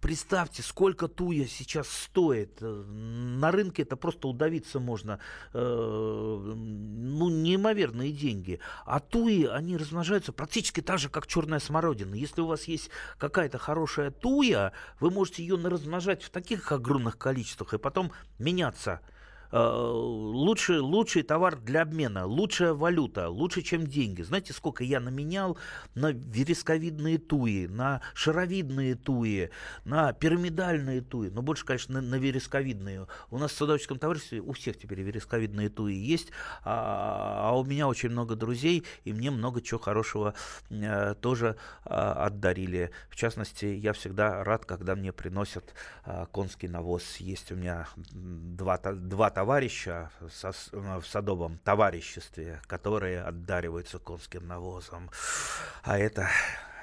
[0.00, 2.58] Представьте, сколько туя сейчас стоит.
[2.62, 5.20] Э, на рынке это просто удавиться можно.
[5.52, 8.60] Э, ну, неимоверные деньги.
[8.86, 12.14] А туи, они размножаются практически так же, как черная смородина.
[12.14, 17.74] Если у вас есть какая-то хорошая туя, вы можете ее размножать в таких огромных количествах
[17.74, 19.00] и потом меняться.
[19.52, 24.22] Э, лучший, лучший товар для обмена, лучшая валюта, лучше, чем деньги.
[24.22, 25.58] Знаете, сколько я наменял
[25.94, 29.50] на вересковидные туи, на шаровидные туи,
[29.84, 33.08] на пирамидальные туи, но больше, конечно, на, на вересковидные.
[33.30, 36.30] У нас в садоводческом товариществе у всех теперь вересковидные туи есть,
[36.62, 40.34] а, а у меня очень много друзей, и мне много чего хорошего
[40.70, 42.92] а, тоже а, отдарили.
[43.08, 47.16] В частности, я всегда рад, когда мне приносят а, конский навоз.
[47.16, 55.10] Есть у меня два, два товарища в садовом товариществе, которые отдариваются конским навозом.
[55.82, 56.28] А это,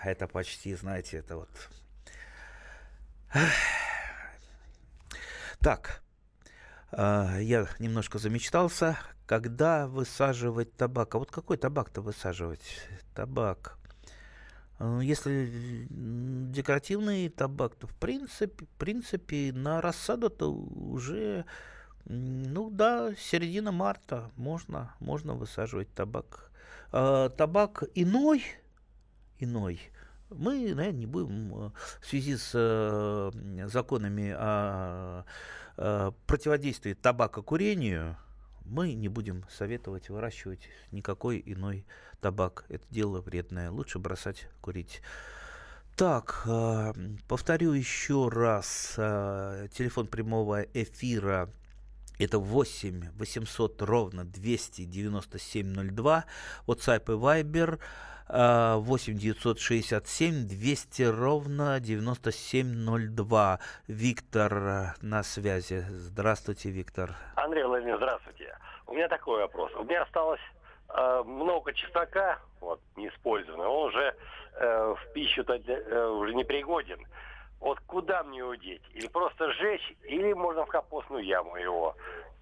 [0.04, 1.50] это почти, знаете, это вот...
[5.60, 6.02] Так,
[6.92, 8.98] а, я немножко замечтался.
[9.28, 11.14] Когда высаживать табак?
[11.14, 12.82] А вот какой табак-то высаживать?
[13.14, 13.78] Табак.
[14.80, 21.46] А, если декоративный табак, то в принципе, в принципе на рассаду-то уже
[22.10, 26.52] ну да, середина марта можно, можно высаживать табак.
[26.92, 28.44] А, табак иной,
[29.40, 29.80] иной,
[30.30, 35.26] мы, наверное, не будем э, в связи с э, законами о,
[35.78, 38.18] о противодействии табакокурению,
[38.66, 41.86] мы не будем советовать выращивать никакой иной
[42.20, 42.66] табак.
[42.68, 43.72] Это дело вредное.
[43.72, 45.02] Лучше бросать курить.
[45.96, 46.94] Так, э,
[47.30, 48.94] повторю еще раз.
[48.96, 51.50] Телефон прямого эфира
[52.20, 56.26] это 8 800 ровно 29702.
[56.68, 57.80] WhatsApp и Viber
[58.30, 63.60] 8 967 200 ровно 9702.
[63.88, 65.86] Виктор э, на связи.
[65.90, 67.16] Здравствуйте, Виктор.
[67.36, 68.58] Андрей Владимирович, здравствуйте.
[68.88, 69.72] У меня такой вопрос.
[69.76, 70.42] У меня осталось
[70.90, 73.70] э, много чеснока, вот, неиспользованного.
[73.70, 74.14] Он уже
[74.56, 77.00] э, в пищу-то э, уже не пригоден.
[77.60, 78.84] Вот куда мне его деть?
[78.94, 81.96] Или просто сжечь, или можно в капустную яму его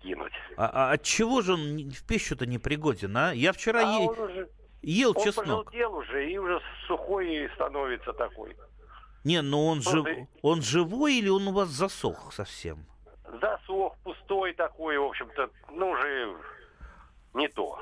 [0.04, 0.34] кинуть.
[0.58, 3.32] А, а от чего же он в пищу-то не пригоден, а?
[3.34, 4.10] Я вчера а е...
[4.10, 4.50] уже,
[4.82, 5.74] ел он чеснок.
[5.74, 8.56] Он уже и уже сухой становится такой.
[9.24, 10.06] Не, но он, жив...
[10.44, 12.86] он живой или он у вас засох совсем?
[13.42, 16.36] Засох, пустой такой, в общем-то, ну уже
[17.34, 17.80] не то.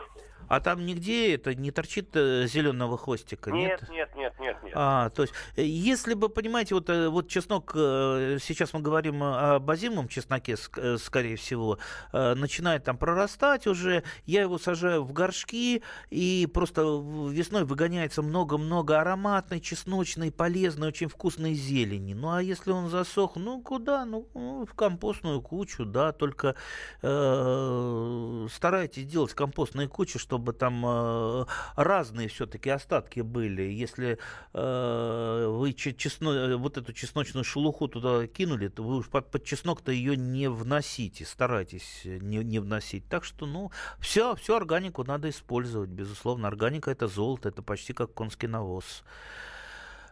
[0.48, 3.52] А там нигде это не торчит э, зеленого хвостика?
[3.52, 4.74] Нет, нет, нет, нет, нет.
[4.76, 9.58] А, то есть, э, если бы, понимаете, вот, э, вот чеснок, сейчас мы говорим о
[9.68, 11.80] озимом чесноке, скорее всего,
[12.12, 19.60] начинает там прорастать уже, я его сажаю в горшки, и просто весной выгоняется много-много ароматной,
[19.60, 22.14] чесночной, полезной, очень вкусной зелени.
[22.14, 24.06] Ну, а если он засох, ну, куда?
[24.06, 26.56] Ну, в компостную кучу, да, только
[27.02, 33.62] э, старайтесь делать компостные кучи, чтобы чтобы там э, разные все-таки остатки были.
[33.62, 34.18] Если
[34.54, 40.18] э, вы чесно, вот эту чесночную шелуху туда кинули, то вы уж под, чеснок-то ее
[40.18, 43.08] не вносите, старайтесь не, не вносить.
[43.10, 46.48] Так что, ну, все, всю органику надо использовать, безусловно.
[46.48, 49.04] Органика это золото, это почти как конский навоз.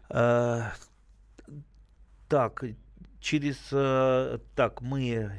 [0.10, 0.66] Э,
[2.30, 2.64] так,
[3.20, 3.58] через...
[4.56, 5.32] Так, мы...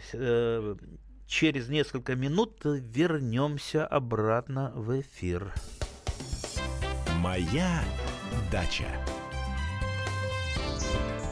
[1.33, 5.55] через несколько минут вернемся обратно в эфир.
[7.21, 7.83] Моя
[8.51, 8.87] дача.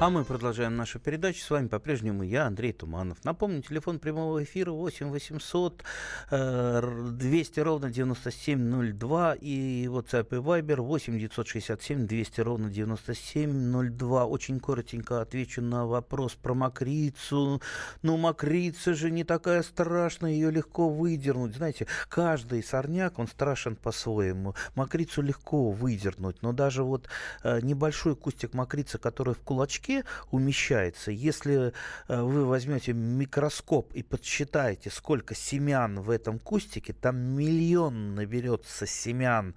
[0.00, 1.40] А мы продолжаем нашу передачу.
[1.40, 3.24] С вами по-прежнему я, Андрей Туманов.
[3.24, 5.82] Напомню, телефон прямого эфира 8 800
[6.30, 14.24] 200 ровно 9702 и WhatsApp и Viber 8 967 200 ровно 9702.
[14.24, 17.60] Очень коротенько отвечу на вопрос про мокрицу.
[18.02, 21.56] Ну, мокрица же не такая страшная, ее легко выдернуть.
[21.56, 24.54] Знаете, каждый сорняк, он страшен по-своему.
[24.76, 27.08] Мокрицу легко выдернуть, но даже вот
[27.42, 31.10] э, небольшой кустик мокрицы, который в кулачке куске умещается.
[31.10, 31.72] Если
[32.08, 39.54] э, вы возьмете микроскоп и подсчитаете, сколько семян в этом кустике, там миллион наберется семян.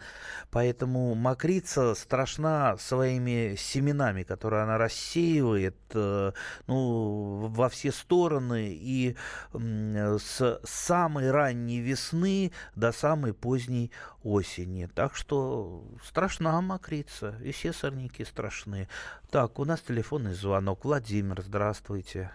[0.50, 6.32] Поэтому мокрица страшна своими семенами, которые она рассеивает э,
[6.68, 9.16] ну, во все стороны и
[9.54, 13.92] с самой ранней весны до самой поздней
[14.24, 14.88] осени.
[14.94, 18.88] Так что страшна мокрица, и все сорняки страшны.
[19.32, 19.82] Так, у нас
[20.22, 20.84] телефонный звонок.
[20.84, 22.30] Владимир, здравствуйте.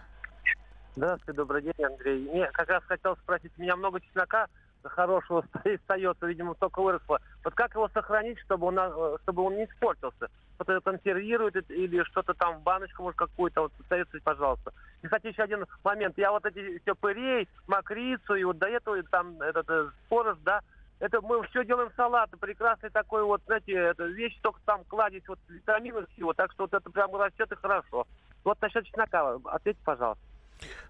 [0.95, 2.27] Здравствуйте, добрый день, Андрей.
[2.29, 4.47] Не, как раз хотел спросить, у меня много чеснока
[4.83, 7.19] хорошего остается, видимо, только выросло.
[7.43, 10.29] Вот как его сохранить, чтобы он, э, чтобы он не испортился?
[10.55, 14.73] Кто-то консервирует или что-то там в баночку, может, какую-то, вот, советуйте, пожалуйста.
[15.01, 16.17] И, кстати, еще один момент.
[16.17, 20.61] Я вот эти все пырей, мокрицу, и вот до этого там этот э, спорож, да,
[20.99, 25.39] это мы все делаем салат, прекрасный такой вот, знаете, это вещь, только там кладить вот
[25.47, 28.07] витамины всего, так что вот это прям растет и хорошо.
[28.43, 30.23] Вот насчет чеснока, ответьте, пожалуйста.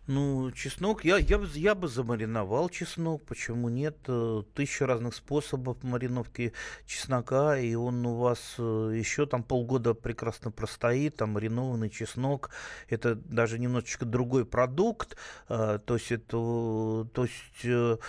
[0.08, 3.98] Ну, чеснок, я, я, я бы замариновал чеснок, почему нет?
[4.08, 6.54] Э, тысяча разных способов мариновки
[6.86, 12.52] чеснока, и он у вас э, еще там полгода прекрасно простоит, там маринованный чеснок,
[12.88, 15.18] это даже немножечко другой продукт,
[15.50, 18.00] э, то есть это, то есть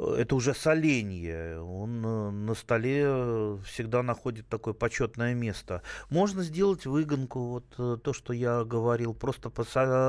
[0.00, 1.60] это уже соленье.
[1.60, 5.82] Он э, на столе всегда находит такое почетное место.
[6.08, 9.14] Можно сделать выгонку, вот э, то, что я говорил.
[9.14, 9.50] Просто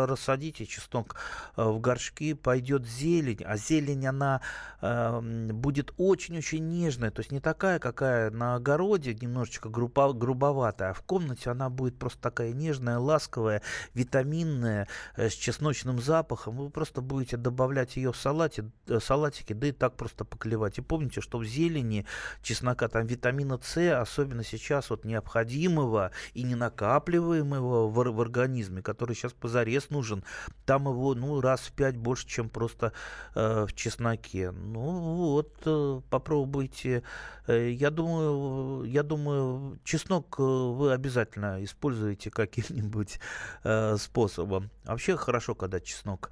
[0.06, 1.16] рассадите чеснок
[1.58, 4.42] э, в горшки, пойдет зелень, а зелень, она
[4.82, 5.20] э,
[5.52, 11.02] будет очень-очень нежная, то есть не такая, какая на огороде, немножечко грубо, грубоватая, а в
[11.02, 13.62] комнате она будет просто такая нежная, ласковая,
[13.94, 16.58] витаминная, э, с чесночным запахом.
[16.58, 20.78] Вы просто будете добавлять ее в салате, э, салатики, да и так просто поклевать.
[20.78, 22.06] И помните, что в зелени
[22.44, 29.16] чеснока там витамина С, особенно сейчас вот необходимого и не накапливаемого в, в организме, который
[29.16, 30.24] сейчас позарез нужен,
[30.68, 32.94] там его ну раз в пять больше, чем просто
[33.34, 34.52] э, в чесноке.
[34.52, 37.02] Ну вот, э, попробуйте.
[37.48, 43.20] Э, я думаю, я думаю, чеснок э, вы обязательно используете каким-нибудь
[43.64, 44.70] э, способом.
[44.84, 46.30] Вообще хорошо, когда чеснок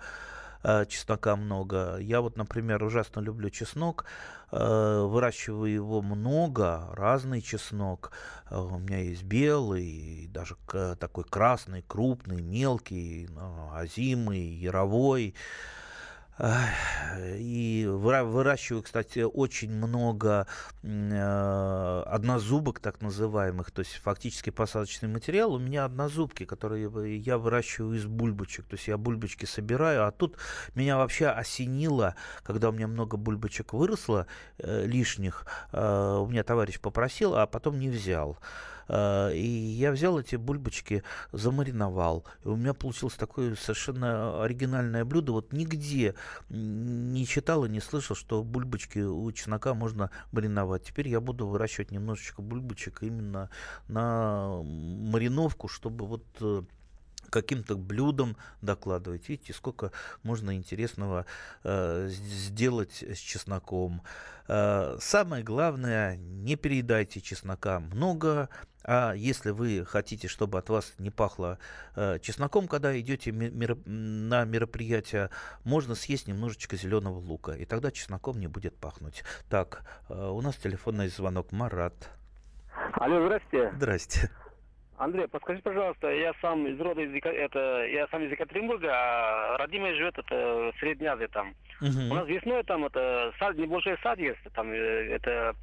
[0.64, 1.97] э, чеснока много.
[1.97, 4.05] Я вот, например, ужасно люблю чеснок,
[4.51, 8.12] э, выращиваю его много, разный чеснок.
[8.49, 10.55] Э, у меня есть белый, даже
[10.99, 13.30] такой красный, крупный, мелкий,
[13.74, 15.36] озимый, яровой.
[16.39, 20.47] И выращиваю, кстати, очень много
[20.83, 25.53] э, однозубок, так называемых, то есть фактически посадочный материал.
[25.53, 28.65] У меня однозубки, которые я выращиваю из бульбочек.
[28.67, 30.37] То есть я бульбочки собираю, а тут
[30.75, 34.25] меня вообще осенило, когда у меня много бульбочек выросло
[34.59, 38.37] э, лишних, э, у меня товарищ попросил, а потом не взял.
[38.89, 42.25] А, и я взял эти бульбочки, замариновал.
[42.43, 45.31] И у меня получилось такое совершенно оригинальное блюдо.
[45.33, 46.15] Вот нигде
[46.49, 50.83] не читал и не слышал, что бульбочки у чеснока можно мариновать.
[50.83, 53.49] Теперь я буду выращивать немножечко бульбочек именно
[53.87, 56.63] на мариновку, чтобы вот э,
[57.29, 59.29] каким-то блюдом докладывать.
[59.29, 59.91] Видите, сколько
[60.23, 61.25] можно интересного
[61.63, 64.01] э, сделать с чесноком.
[64.47, 68.49] Э, самое главное, не переедайте чеснока много,
[68.84, 71.59] а если вы хотите, чтобы от вас не пахло
[71.95, 75.30] э, чесноком, когда идете меро- на мероприятие,
[75.63, 79.23] можно съесть немножечко зеленого лука, и тогда чесноком не будет пахнуть.
[79.49, 81.51] Так, э, у нас телефонный звонок.
[81.51, 82.09] Марат.
[82.93, 83.71] Алло, здрасте.
[83.75, 84.32] Здрасте.
[84.99, 89.95] Андрей, подскажите, пожалуйста, я сам из рода из это я сам из Екатеринбурга, а родимый
[89.95, 91.55] живет это в Средней Азии там.
[91.81, 92.09] Uh-huh.
[92.11, 95.55] У нас весной там это сад, небольшой сад есть, там э, это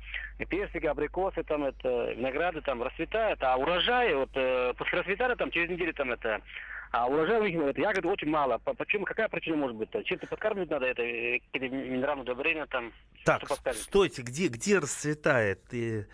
[0.48, 5.68] персики, абрикосы, там это винограды там расцветают, а урожай вот э, после расцветания там через
[5.68, 6.40] неделю там это
[6.92, 8.56] а урожай у них это, ягод очень мало.
[8.56, 9.04] Почему?
[9.04, 9.90] Какая причина может быть?
[10.06, 12.90] Чем-то подкармливать надо это, какие-то минеральные удобрения там.
[13.24, 13.42] Так,
[13.74, 15.60] стойте, где, где расцветает?
[15.72, 16.06] И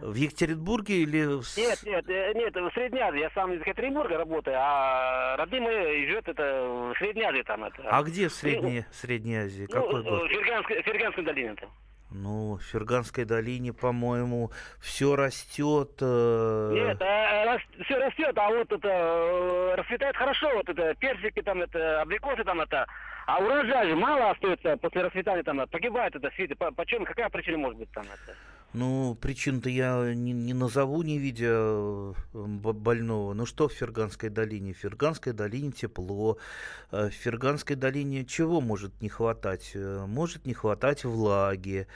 [0.00, 1.24] в Екатеринбурге или...
[1.56, 3.20] Нет, нет, э, нет, в Средней Азии.
[3.20, 7.82] Я сам из Екатеринбурга работаю, а родные живет это в Средней Азии там это.
[7.90, 9.66] А где в Средней, Средней Азии?
[9.68, 10.22] Ну, Какой год?
[10.22, 11.70] В Ферганской, Ферганской долине там.
[12.10, 15.90] Ну, в Ферганской долине, по-моему, все растет.
[16.00, 16.70] Э...
[16.72, 21.60] Нет, а, рас, все растет, а вот это э, расцветает хорошо, вот это персики там,
[21.60, 22.86] это абрикосы там, это.
[23.26, 26.54] А урожай же мало остается после расцветания там, погибает это свиты.
[26.54, 28.34] Почему, какая причина может быть там это?
[28.74, 33.32] Ну, причин-то я не, не назову, не видя э, больного.
[33.32, 34.74] Ну что в Ферганской долине?
[34.74, 36.36] В Ферганской долине тепло.
[36.90, 39.70] Э, в Ферганской долине чего может не хватать?
[39.74, 41.86] Э, может не хватать влаги.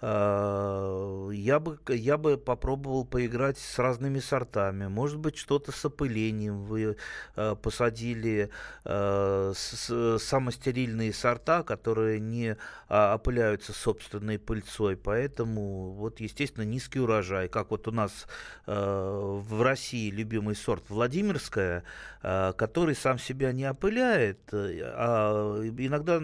[0.00, 4.86] А, я бы, я бы попробовал поиграть с разными сортами.
[4.86, 6.64] Может быть, что-то с опылением.
[6.64, 6.96] Вы
[7.36, 8.50] а, посадили
[8.84, 12.56] а, с, самостерильные сорта, которые не
[12.88, 14.96] опыляются собственной пыльцой.
[14.96, 17.48] Поэтому, вот, естественно, низкий урожай.
[17.48, 18.26] Как вот у нас
[18.66, 21.84] в России любимый сорт Владимирская,
[22.22, 26.20] который сам себя не опыляет, а иногда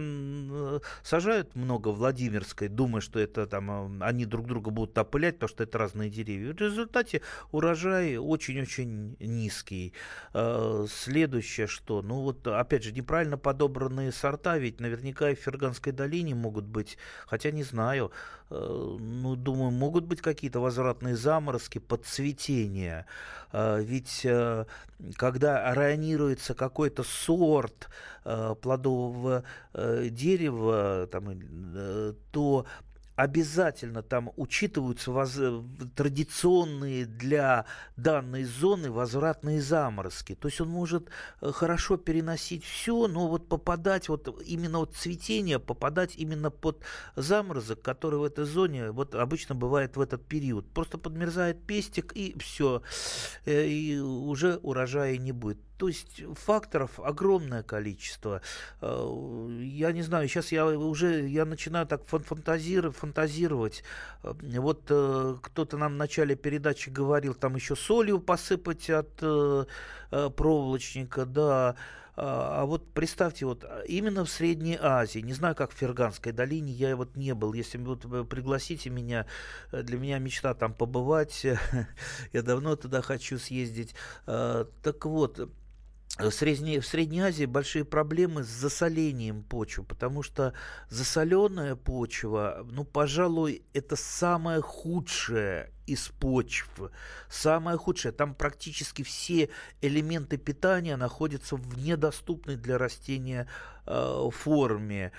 [1.03, 3.60] сажают много Владимирской, думая, что это там
[4.01, 6.53] они друг друга будут опылять, потому что это разные деревья.
[6.53, 9.93] В результате урожай очень-очень низкий.
[10.33, 12.03] А, следующее что?
[12.03, 16.99] Ну вот, опять же, неправильно подобранные сорта, ведь наверняка и в Ферганской долине могут быть,
[17.27, 18.13] хотя не знаю,
[18.51, 23.07] а, ну, думаю, могут быть какие-то возвратные заморозки, подцветения.
[23.53, 24.27] А, ведь
[25.17, 27.89] когда районируется какой-то сорт
[28.23, 32.67] плодового дерева, там, э, то
[33.21, 35.39] обязательно там учитываются воз...
[35.95, 37.67] традиционные для
[37.97, 40.35] данной зоны возвратные заморозки.
[40.35, 41.11] То есть он может
[41.43, 46.83] э, хорошо переносить все, но вот попадать, вот именно вот цветение, попадать именно под
[47.15, 50.67] заморозок, который в этой зоне вот обычно бывает в этот период.
[50.73, 52.83] Просто подмерзает пестик и все,
[53.45, 55.59] э, и уже урожая не будет.
[55.81, 58.43] То есть факторов огромное количество.
[58.83, 63.83] Э, я не знаю, сейчас я уже я начинаю так фантазировать, фантазировать.
[64.23, 69.25] Э, вот э, кто-то нам в начале передачи говорил, там еще солью посыпать от
[70.11, 71.77] проволочника, да.
[72.15, 76.73] А, а вот представьте, вот именно в Средней Азии, не знаю, как в Ферганской долине,
[76.73, 77.55] я вот не был.
[77.55, 79.25] Если вот пригласите меня,
[79.73, 81.47] для меня мечта там побывать.
[82.35, 83.95] я давно туда хочу съездить.
[84.27, 85.49] Так вот,
[86.19, 90.55] в Средней, в Средней Азии большие проблемы с засолением почвы, потому что
[90.89, 96.69] засоленная почва, ну, пожалуй, это самое худшее из почв.
[97.29, 99.51] Самое худшее, там практически все
[99.81, 103.49] элементы питания находятся в недоступной для растения
[103.87, 105.13] э, форме.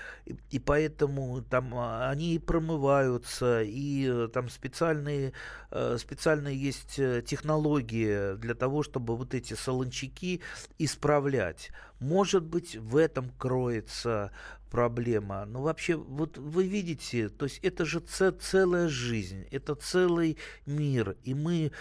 [0.50, 5.32] И, поэтому там а, они и промываются, и э, там специальные,
[5.70, 6.96] э, специальные есть
[7.26, 10.40] технологии для того, чтобы вот эти солончаки
[10.78, 11.70] исправлять.
[12.00, 14.32] Может быть, в этом кроется
[14.72, 15.44] проблема.
[15.44, 21.14] Но вообще, вот вы видите, то есть это же целая жизнь, это целый мир.
[21.24, 21.72] И мы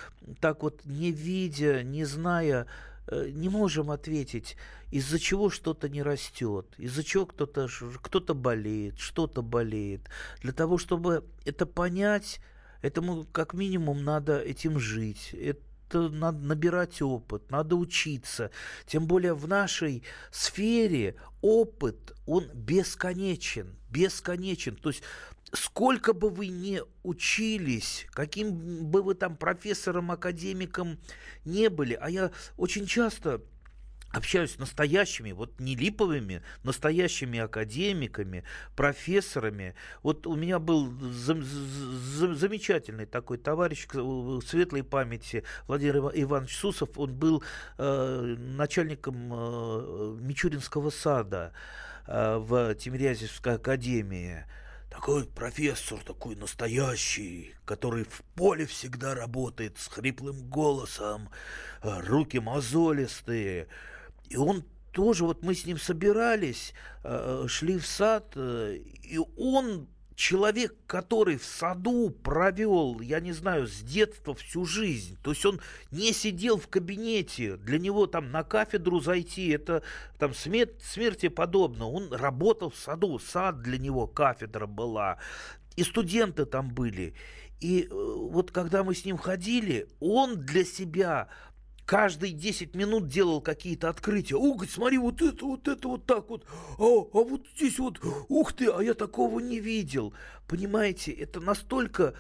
[0.42, 2.68] так вот не видя, не зная
[3.08, 4.58] э, не можем ответить,
[4.92, 7.70] из-за чего что-то не растет, из-за чего кто-то
[8.02, 10.02] кто болеет, что-то болеет.
[10.42, 12.42] Для того, чтобы это понять,
[12.82, 15.34] этому как минимум надо этим жить.
[15.34, 15.62] Это
[15.94, 18.52] надо набирать опыт, надо учиться.
[18.86, 24.76] Тем более в нашей сфере опыт, он бесконечен, бесконечен.
[24.76, 25.04] То есть
[25.54, 31.00] сколько бы вы ни учились, каким бы вы там профессором, академиком
[31.46, 33.42] не были, а я очень часто
[34.14, 38.44] общаюсь с настоящими, вот не липовыми, настоящими академиками,
[38.76, 39.76] профессорами.
[40.04, 43.88] Вот у меня был зам- зам- замечательный такой товарищ
[44.46, 46.98] светлой памяти Владимир Иванович Сусов.
[46.98, 47.44] Он был
[47.78, 51.54] э, начальником э, Мичуринского сада
[52.08, 54.46] э, в Тимирязевской академии
[54.90, 61.30] такой профессор, такой настоящий, который в поле всегда работает с хриплым голосом,
[61.82, 63.68] э, руки мозолистые.
[64.32, 64.64] И он
[64.94, 66.74] тоже, вот мы с ним собирались,
[67.04, 73.68] э, шли в сад, э, и он человек, который в саду провел, я не знаю,
[73.68, 75.60] с детства всю жизнь, то есть он
[75.92, 79.84] не сидел в кабинете, для него там на кафедру зайти, это
[80.18, 85.18] там смерть, смерти подобно, он работал в саду, сад для него кафедра была,
[85.76, 87.16] и студенты там были.
[87.60, 91.28] И э, вот когда мы с ним ходили, он для себя
[91.92, 94.38] каждые 10 минут делал какие-то открытия.
[94.38, 96.46] О, смотри, вот это, вот это, вот так вот.
[96.80, 100.14] А, а вот здесь вот, ух ты, а я такого не видел.
[100.48, 102.14] Понимаете, это настолько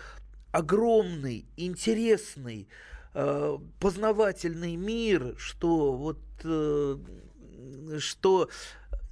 [0.51, 2.67] огромный, интересный,
[3.13, 6.97] э, познавательный мир, что вот, э,
[7.97, 8.49] что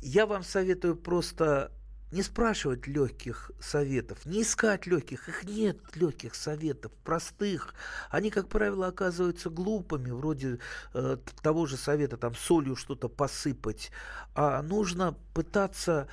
[0.02, 1.72] я вам советую просто
[2.12, 7.74] не спрашивать легких советов, не искать легких, их нет легких советов, простых.
[8.10, 10.60] Они, как правило, оказываются глупыми, вроде
[10.94, 13.92] э, того же совета, там, солью что-то посыпать.
[14.34, 16.08] А нужно пытаться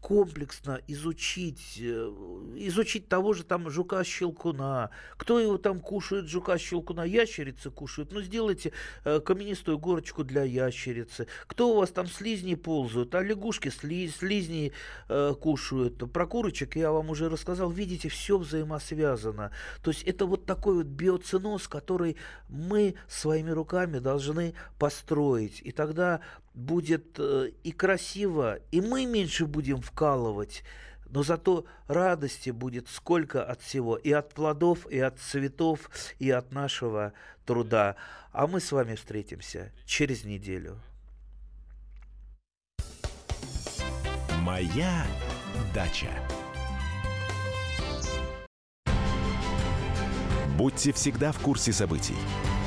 [0.00, 2.12] комплексно изучить, э,
[2.56, 4.90] изучить того же там жука-щелкуна.
[5.16, 7.06] Кто его там кушает, жука-щелкуна?
[7.06, 8.12] Ящерицы кушают.
[8.12, 8.72] Ну, сделайте
[9.04, 11.26] э, каменистую горочку для ящерицы.
[11.46, 13.14] Кто у вас там слизни ползают?
[13.14, 14.72] А лягушки сли, слизни
[15.08, 16.10] э, кушают.
[16.12, 17.70] Про курочек я вам уже рассказал.
[17.70, 19.50] Видите, все взаимосвязано.
[19.82, 22.16] То есть это вот такой вот биоциноз, который
[22.48, 25.60] мы своими руками должны построить.
[25.62, 26.20] И тогда
[26.60, 30.62] будет э, и красиво, и мы меньше будем вкалывать,
[31.08, 36.52] но зато радости будет сколько от всего, и от плодов, и от цветов, и от
[36.52, 37.12] нашего
[37.44, 37.96] труда.
[38.32, 40.78] А мы с вами встретимся через неделю.
[44.42, 45.06] Моя
[45.74, 46.10] дача.
[50.56, 52.16] Будьте всегда в курсе событий.